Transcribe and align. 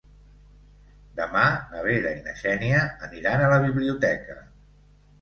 Demà 1.19 1.43
na 1.75 1.85
Vera 1.89 2.15
i 2.21 2.25
na 2.31 2.35
Xènia 2.41 2.83
aniran 3.11 3.47
a 3.51 3.55
la 3.55 3.63
biblioteca. 3.71 4.43